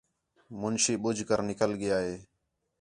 [0.59, 2.15] مُنشی ٻُجھ کر نِکل ڳِیا ہِے